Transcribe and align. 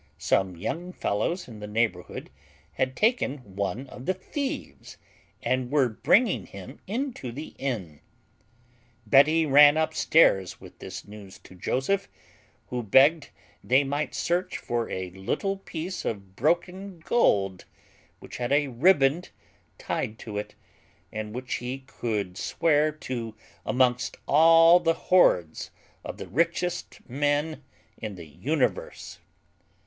Some 0.17 0.57
young 0.57 0.93
fellows 0.93 1.47
in 1.47 1.59
the 1.59 1.67
neighbourhood 1.67 2.31
had 2.71 2.95
taken 2.95 3.37
one 3.55 3.85
of 3.85 4.07
the 4.07 4.15
thieves, 4.15 4.97
and 5.43 5.69
were 5.69 5.89
bringing 5.89 6.47
him 6.47 6.79
into 6.87 7.31
the 7.31 7.53
inn. 7.59 7.99
Betty 9.05 9.45
ran 9.45 9.77
upstairs 9.77 10.59
with 10.59 10.79
this 10.79 11.07
news 11.07 11.37
to 11.43 11.53
Joseph, 11.53 12.09
who 12.69 12.81
begged 12.81 13.29
they 13.63 13.83
might 13.83 14.15
search 14.15 14.57
for 14.57 14.89
a 14.89 15.11
little 15.11 15.57
piece 15.57 16.03
of 16.03 16.35
broken 16.35 16.99
gold, 17.01 17.65
which 18.17 18.37
had 18.37 18.51
a 18.51 18.69
ribband 18.69 19.29
tied 19.77 20.17
to 20.17 20.39
it, 20.39 20.55
and 21.11 21.31
which 21.35 21.53
he 21.57 21.83
could 21.85 22.39
swear 22.39 22.91
to 22.91 23.35
amongst 23.67 24.17
all 24.27 24.79
the 24.79 24.95
hoards 24.95 25.69
of 26.03 26.17
the 26.17 26.27
richest 26.27 27.07
men 27.07 27.63
in 27.99 28.15
the 28.15 28.25
universe. 28.25 29.19